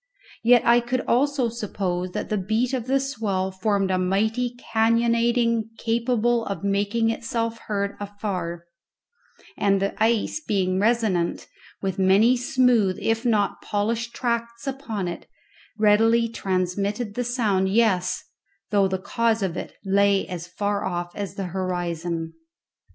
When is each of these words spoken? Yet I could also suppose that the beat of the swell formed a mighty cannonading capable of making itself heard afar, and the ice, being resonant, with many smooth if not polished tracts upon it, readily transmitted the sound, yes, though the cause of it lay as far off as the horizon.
Yet 0.43 0.65
I 0.65 0.79
could 0.79 1.01
also 1.01 1.47
suppose 1.47 2.09
that 2.13 2.29
the 2.29 2.37
beat 2.39 2.73
of 2.73 2.87
the 2.87 2.99
swell 2.99 3.51
formed 3.51 3.91
a 3.91 3.99
mighty 3.99 4.55
cannonading 4.73 5.69
capable 5.77 6.43
of 6.47 6.63
making 6.63 7.11
itself 7.11 7.59
heard 7.67 7.97
afar, 7.99 8.65
and 9.55 9.79
the 9.79 9.93
ice, 10.01 10.39
being 10.39 10.79
resonant, 10.79 11.47
with 11.83 11.99
many 11.99 12.35
smooth 12.35 12.97
if 12.99 13.23
not 13.27 13.61
polished 13.61 14.15
tracts 14.15 14.65
upon 14.65 15.07
it, 15.07 15.27
readily 15.77 16.27
transmitted 16.27 17.13
the 17.13 17.23
sound, 17.23 17.69
yes, 17.69 18.23
though 18.71 18.87
the 18.87 18.97
cause 18.97 19.43
of 19.43 19.55
it 19.55 19.73
lay 19.85 20.25
as 20.27 20.47
far 20.47 20.83
off 20.83 21.15
as 21.15 21.35
the 21.35 21.43
horizon. 21.53 22.33